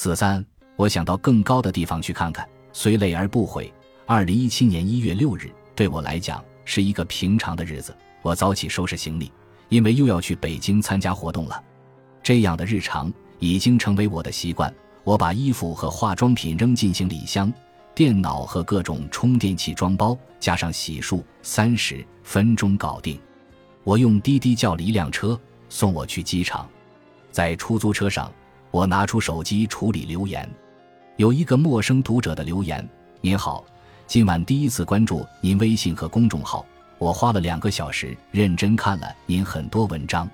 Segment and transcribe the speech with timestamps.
[0.00, 0.46] 四三，
[0.76, 3.74] 我想到更高的地方去看看，虽累而不悔。
[4.06, 7.92] 二零一七年一月六日，对我来讲是一个平常的日子。
[8.22, 9.32] 我早起收拾行李，
[9.68, 11.60] 因为又要去北京参加活动了。
[12.22, 14.72] 这样的日常已经成为我的习惯。
[15.02, 17.52] 我把衣服和化妆品扔进行李箱，
[17.92, 23.20] 电脑和各种充电器装包，加上洗漱，三十分钟搞定。
[23.82, 25.36] 我用滴滴叫了一辆车
[25.68, 26.70] 送我去机场，
[27.32, 28.32] 在出租车上。
[28.70, 30.48] 我拿出手机处理留言，
[31.16, 32.86] 有一个陌生读者的留言
[33.20, 33.64] ：“您好，
[34.06, 36.64] 今晚第一次关注您微信和公众号，
[36.98, 40.28] 我花了两个小时认真看了您很多文章。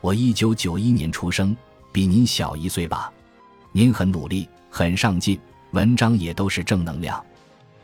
[0.00, 1.56] 我一九九一年出生，
[1.92, 3.12] 比您小一岁吧。
[3.70, 5.38] 您很努力，很上进，
[5.70, 7.24] 文章也都是正能量。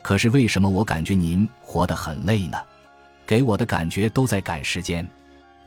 [0.01, 2.57] 可是为什么我感觉您活得很累呢？
[3.25, 5.07] 给我的感觉都在赶时间。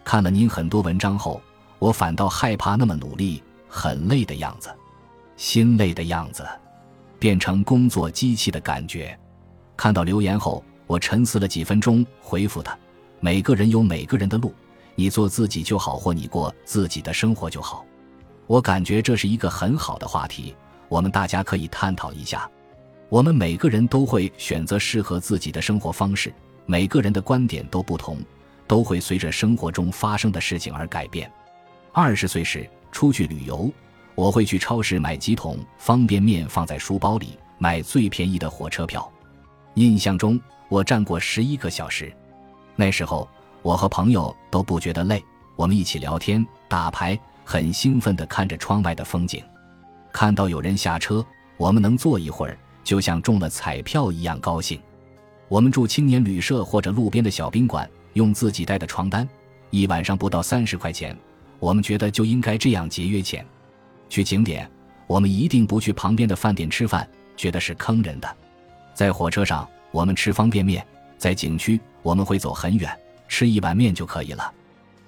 [0.05, 1.41] 看了您很多文章后，
[1.79, 4.69] 我反倒害怕那么努力。”很累的样子，
[5.37, 6.47] 心累的样子，
[7.19, 9.17] 变成工作机器的感觉。
[9.77, 12.77] 看到留言后，我沉思了几分钟，回复他
[13.21, 14.53] ：“每个人有每个人的路，
[14.95, 17.85] 你做自己就好，或你过自己的生活就好。”
[18.49, 20.57] 我感觉这是一个很好的话题，
[20.89, 22.51] 我们大家可以探讨一下。
[23.09, 26.33] 我们每个人都会选择适合自己的生活方式，
[26.67, 28.19] 每个人的观点都不同，
[28.67, 31.31] 都会随着生活中发生的事情而改变。
[31.93, 32.69] 二十岁时。
[32.91, 33.71] 出去旅游，
[34.15, 39.11] 我会去超市买几桶方便面，放在书包里，买最便宜的火车票。
[39.75, 42.13] 印象中，我站过十一个小时。
[42.75, 43.29] 那时候，
[43.63, 45.23] 我和朋友都不觉得累，
[45.57, 49.43] 我们一起聊天、打牌，很兴奋地看着窗外的风景。
[50.13, 51.25] 看到有人下车，
[51.57, 54.81] 我们能坐一会儿，就像中了彩票一样高兴。
[55.49, 59.29] 我们住青年旅社或者路边的小宾馆，用自己带的床单，
[59.71, 61.17] 一晚上不到三十块钱。
[61.59, 63.45] 我们觉得就应该这样节约钱，
[64.09, 64.71] 去景点，
[65.07, 68.37] 我们一定不去旁边的饭店吃饭，觉得是坑人的。
[68.95, 70.81] 在火车上，我们吃方便面；
[71.17, 72.97] 在景区，我们会走很远，
[73.29, 74.53] 吃一碗面就可以了。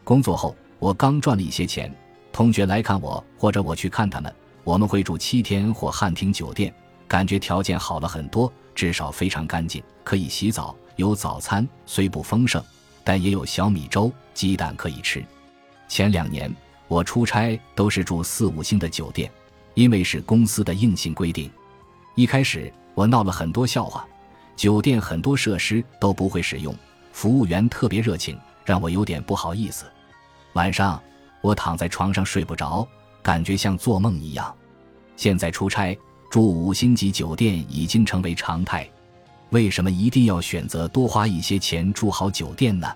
[0.03, 1.94] 工作后，我刚赚了一些钱，
[2.33, 4.32] 同学来看我，或者我去看他们，
[4.65, 6.75] 我们会住七天或汉庭酒店，
[7.06, 12.61] 感觉条件好了很多，至少非常干净，可以洗澡，有早餐，虽不丰盛，
[13.05, 15.25] 但也有小米粥、鸡蛋可以吃。
[15.91, 16.49] 前两年
[16.87, 19.28] 我出差都是住四五星的酒店，
[19.75, 21.51] 因为是公司的硬性规定。
[22.15, 24.06] 一开始我闹了很多笑话，
[24.55, 26.73] 酒店很多设施都不会使用，
[27.12, 29.84] 服务员特别热情，让我有点不好意思。
[30.53, 31.03] 晚上
[31.41, 32.87] 我躺在床上睡不着，
[33.21, 34.55] 感觉像做梦一样。
[35.17, 35.99] 现在出差
[36.31, 38.89] 住五星级酒店已经成为常态。
[39.50, 42.87] 为什么一定要选择多花一些钱住好酒店呢？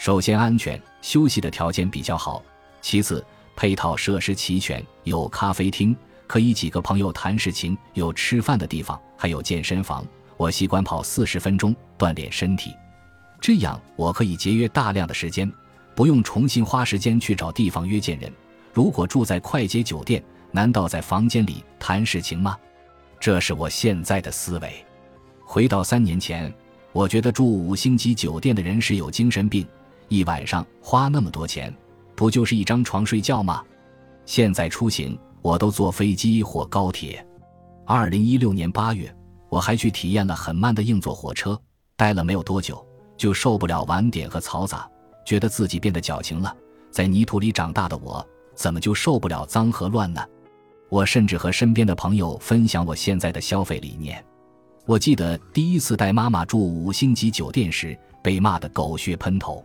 [0.00, 2.42] 首先，安全、休息的条件比较好；
[2.80, 3.22] 其次，
[3.54, 5.94] 配套设施齐全，有咖啡厅，
[6.26, 10.02] 可以几个朋友谈事情；有吃饭的地方，还有健身房。
[10.38, 12.74] 我习惯跑四十分钟锻炼身体，
[13.42, 15.52] 这样我可以节约大量的时间，
[15.94, 18.32] 不用重新花时间去找地方约见人。
[18.72, 22.56] 如果住在快捷酒店，难道在房间里谈事情吗？
[23.20, 24.82] 这是我现在的思维。
[25.44, 26.50] 回到三年前，
[26.92, 29.66] 我觉得住五星级酒店的人是有精神病。
[30.10, 31.72] 一晚上花那么多钱，
[32.16, 33.62] 不就是一张床睡觉吗？
[34.26, 37.24] 现在出行我都坐飞机或高铁。
[37.86, 39.14] 二零一六年八月，
[39.48, 41.56] 我还去体验了很慢的硬座火车，
[41.96, 42.84] 待了没有多久，
[43.16, 44.90] 就受不了晚点和嘈杂，
[45.24, 46.52] 觉得自己变得矫情了。
[46.90, 50.20] 在泥土里长大的我，怎么就受不了脏和乱呢？
[50.88, 54.24] 我甚至和身边的朋友分享我现在的消费理念。
[54.86, 59.64] 我记得第一次带妈妈住五星级酒店时，被骂得狗血喷头。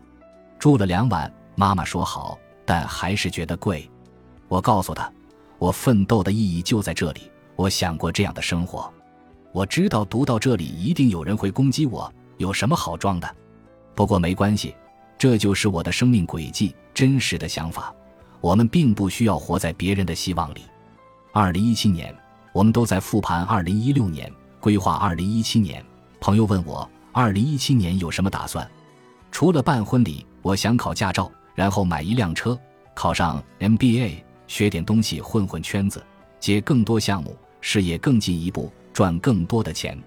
[0.58, 3.90] 住了两晚，妈妈说好，但还是觉得贵。
[4.48, 5.12] 我告诉她，
[5.60, 7.32] 我奋斗的意义就在这里。
[7.56, 8.92] 我想过这样的生活，
[9.54, 13.36] 我知道读到这里一定有人会攻击我，有什么好装的？
[13.96, 14.76] 不过没关系，
[15.18, 17.94] 这就是我的生命轨迹，真实的想法。
[18.42, 20.64] 我们并不需要活在别人的希望里。
[21.32, 22.14] 二零一七年，
[22.52, 25.84] 我们都在复盘二零一六年，规划二零一七年。
[26.19, 28.69] 朋友问我，二零一七年有什么打算？
[29.31, 30.25] 除了办婚礼。
[30.45, 32.56] 我想考驾照，然后买一辆车，
[32.94, 36.06] 考上 MBA，学点东西，混混圈子，
[36.39, 40.00] 接更多项目，事业更进一步，赚更多的钱。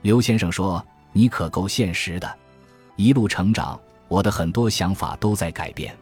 [0.00, 0.82] 刘先生说
[1.12, 2.38] ：“你可够现实的。”
[2.96, 3.78] 一路成长，
[4.08, 5.94] 我的很多想法都在改变。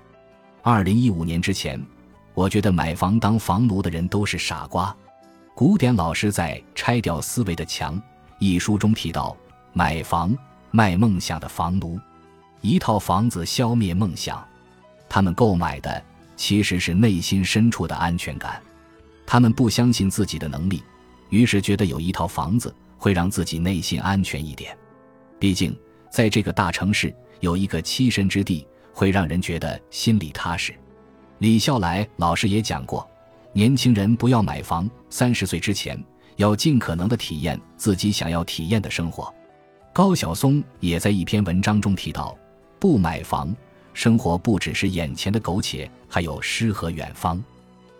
[0.63, 1.85] 二零一五年之前，
[2.35, 4.97] 我觉得买房当房奴的人都是傻瓜。
[5.57, 7.97] 古典老师在《拆掉思维的墙》
[8.39, 9.37] 一书中提到，
[9.73, 10.33] 买房
[10.71, 11.99] 卖梦想的房奴。
[12.63, 14.43] 一套房子消灭梦想，
[15.09, 16.03] 他们购买的
[16.37, 18.63] 其实是内心深处的安全感。
[19.27, 20.81] 他们不相信自己的能力，
[21.29, 24.77] 于是觉得有一套房子会让自己内心安全一点。
[25.41, 25.77] 毕竟，
[26.09, 30.73] 在这个大城市有一个栖身之地，会让人觉得心里踏实。
[31.39, 33.05] 李笑来老师也讲过，
[33.53, 36.01] 年轻人不要买房，三十岁之前
[36.37, 39.35] 要尽可能的体验自己想要体验的生活。
[39.93, 42.37] 高晓松也在一篇文章中提到，
[42.83, 43.55] 不买房，
[43.95, 47.41] 生活不只是眼前的苟且，还有诗和远方。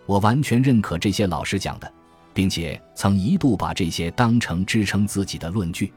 [0.05, 1.89] 我完全认可这些老师讲的，
[2.33, 5.93] 并且曾一度把这些当成支撑自己的论据。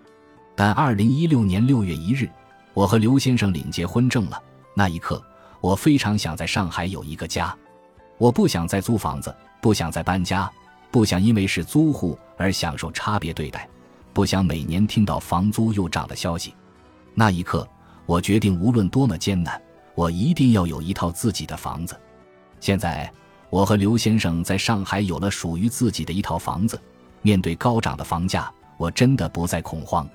[0.55, 2.31] 但二零一六年六月一日，
[2.75, 4.41] 我和刘先生领结婚证了。
[4.73, 5.21] 那一刻，
[5.61, 7.53] 我非常想在上海有一个家。
[8.19, 10.49] 我不想再租房子，不想再搬家，
[10.93, 13.69] 不想因为是租户而享受差别对待，
[14.13, 16.55] 不想每年听到房租又涨的消息。
[17.15, 17.69] 那一刻，
[18.07, 19.61] 我决定无论多么艰难，
[19.95, 21.95] 我一定要有一套自己的房子。
[22.61, 23.13] 现在，
[23.51, 26.81] 我和刘先生在上海有了属于自己的一套房子。
[27.23, 30.09] 面对高涨的房价，我真的不再恐慌。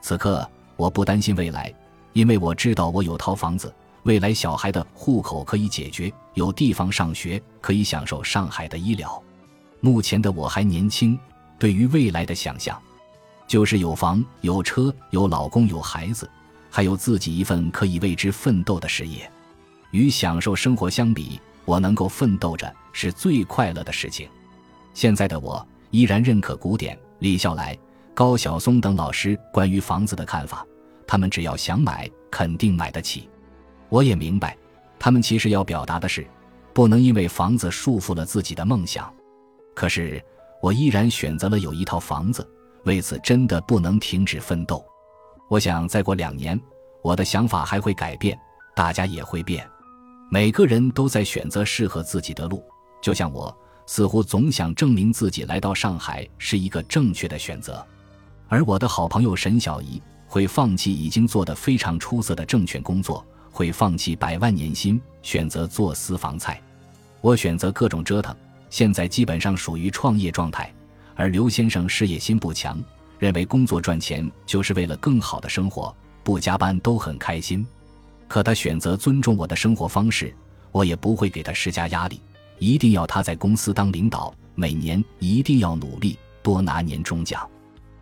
[0.00, 1.72] 此刻我不担心未来，
[2.14, 3.72] 因为我知道我有套房子，
[4.04, 9.22] 未来小孩的户口可以解决，有地方上学，可以享受上海的医疗。
[9.80, 11.18] 目前的我还年轻，
[11.58, 12.80] 对于未来的想象，
[13.46, 16.30] 就是有房有车有老公有孩子，
[16.76, 19.32] 还有自己一份可以为之奋斗的事业。
[19.92, 24.28] 与享受生活相比，我能够奋斗着是最快乐的事情。
[24.92, 27.74] 现在的我依然认可古典李笑来。
[28.12, 30.66] 高晓松等老师关于房子的看法，
[31.06, 33.26] 他们只要想买，肯定买得起。
[33.88, 34.54] 我也明白，
[34.98, 36.26] 他们其实要表达的是，
[36.74, 39.10] 不能因为房子束缚了自己的梦想。
[39.74, 40.22] 可是，
[40.60, 42.46] 我依然选择了有一套房子，
[42.84, 44.84] 为此真的不能停止奋斗。
[45.48, 46.60] 我想，再过两年，
[47.02, 48.36] 我的想法还会改变，
[48.74, 49.64] 大家也会变。
[50.28, 52.64] 每个人都在选择适合自己的路，
[53.00, 53.56] 就像我，
[53.86, 57.84] 似乎总想证明自己来到上海是一个正确的选择。
[58.48, 66.60] 而我的好朋友沈小姨会放弃已经做得非常出色的证券工作，会放弃百万年薪，选择做私房菜。
[67.20, 68.34] 我选择各种折腾，
[68.68, 70.72] 现在基本上属于创业状态。
[71.14, 72.78] 而刘先生事业心不强，
[73.18, 77.66] 认为工作赚钱就是为了更好的生活，不加班都很开心。
[78.28, 80.34] 可他选择尊重我的生活方式，
[80.72, 82.20] 我也不会给他施加压力，
[82.58, 87.48] 一定要他在公司当领导，每年一定要努力多拿年终奖。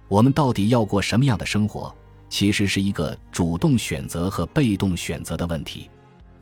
[0.09, 1.95] 我们到底要过什么样的生活，
[2.29, 5.89] 其实是一个主动选择和被动选择的问题。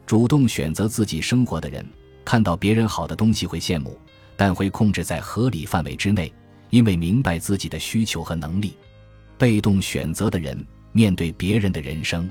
[0.07, 1.85] 主动选择自己生活的人，
[2.25, 3.99] 看到别人好的东西会羡慕，
[4.37, 6.33] 但会控制在合理范围之内，
[6.73, 8.75] 因为明白自己的需求和能力。
[9.37, 12.31] 被动选择的人，面对别人的人生，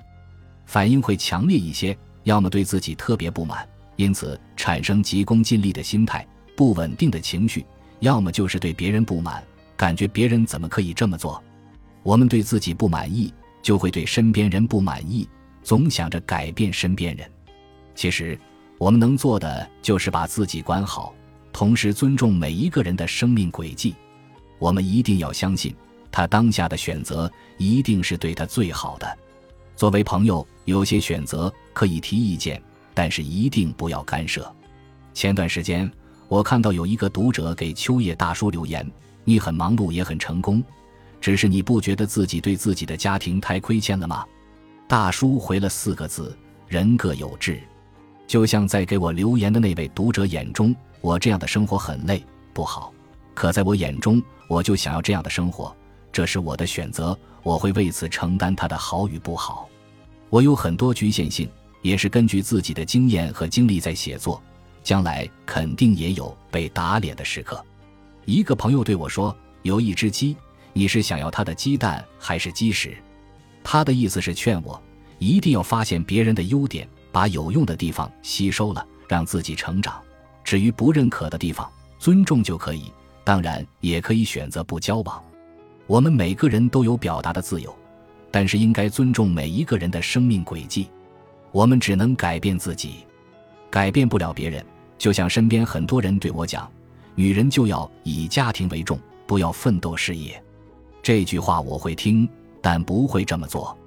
[0.65, 3.67] 反应会强烈一些，要么对自己特别不满，
[3.97, 6.27] 因此产生急功近利的心态、
[6.57, 7.61] 不稳定的情绪；
[7.99, 9.43] 要么就是对别人不满。
[9.77, 11.41] 感觉别人怎么可以这么做？
[12.01, 15.29] 我们对自己不满意，就会对身边人不满意，
[15.61, 17.29] 总想着改变身边人。
[17.93, 18.39] 其实，
[18.79, 21.13] 我们能做的就是把自己管好，
[21.53, 23.93] 同时尊重每一个人的生命轨迹。
[24.61, 25.75] 我们一定要相信，
[26.11, 29.17] 他当下的选择一定是对他最好的。
[29.75, 32.61] 作为朋友，有些选择可以提意见，
[32.93, 34.47] 但是一定不要干涉。
[35.15, 35.91] 前段时间，
[36.27, 38.87] 我看到有一个读者给秋叶大叔留言。
[39.23, 40.63] 你很忙碌，也很成功，
[41.19, 44.23] 只是你不觉得自己对自己的家庭太亏欠了吗？
[44.87, 46.37] 大叔回了四个字：
[46.67, 47.59] 人各有志。
[48.27, 52.93] 就像在给我留言的那位读者眼中，我这样的生活很累不好，
[53.33, 55.75] 可在我眼中，我就想要这样的生活，
[56.11, 59.67] 这是我的选择，我会为此承担他的好与不好。
[60.29, 61.49] 我有很多局限性，
[61.81, 64.41] 也是根据自己的经验和经历在写作，
[64.83, 67.63] 将来肯定也有被打脸的时刻。
[68.25, 70.35] 一个朋友对我说：“有一只鸡，
[70.73, 72.97] 你是想要它的鸡蛋还是鸡屎？”
[73.63, 74.81] 他的意思是劝我
[75.19, 80.01] 一定要发现别人的优点，把有用的地方吸收了，让自己成长。
[80.43, 81.69] 至于不认可的地方，
[81.99, 82.91] 尊重就可以，
[83.23, 85.23] 当然也可以选择不交往。
[85.87, 87.75] 我们每个人都有表达的自由，
[88.29, 90.87] 但是应该尊重每一个人的生命轨迹。
[91.51, 93.05] 我们只能改变自己，
[93.69, 94.65] 改变不了别人。
[94.97, 96.69] 就像身边很多人对我讲。
[97.13, 98.97] 女人就要以家庭为重，
[99.27, 100.41] 不要奋斗事业。
[101.03, 102.27] 这句话我会听，
[102.61, 103.77] 但不会这么做。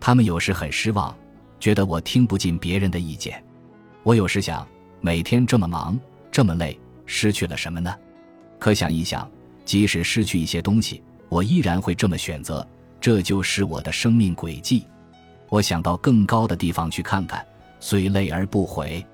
[0.00, 1.16] 他们有时很失望，
[1.60, 3.42] 觉得我听不进别人的意见。
[4.02, 4.66] 我有时想，
[5.00, 5.96] 每天这么忙，
[6.32, 6.76] 这么累，
[7.06, 7.94] 失去了什么呢？
[8.58, 9.30] 可想一想，
[9.64, 12.66] 即使失去一些东西，我依然会这么选择。
[13.00, 14.86] 这就是我的生命轨迹。
[15.50, 17.46] 我想到更高的地方去看看，
[17.78, 19.04] 虽累而不悔。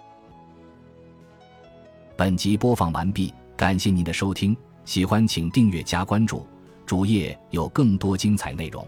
[2.16, 3.32] 本集播放完毕。
[3.56, 4.56] 感谢您的收听，
[4.86, 6.46] 喜欢请订阅加关注，
[6.86, 8.86] 主页有更多精彩内容。